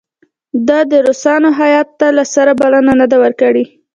[0.67, 3.65] ده د روسانو هیات ته له سره بلنه نه ده ورکړې.